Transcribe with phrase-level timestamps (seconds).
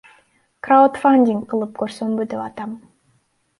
[0.67, 2.77] Краудфандинг кылып көрсөмбү деп атам.